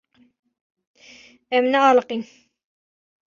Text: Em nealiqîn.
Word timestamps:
Em 1.55 1.63
nealiqîn. 1.71 2.21